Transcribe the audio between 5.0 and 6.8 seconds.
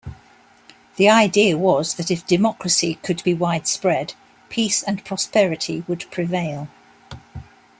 prosperity would prevail.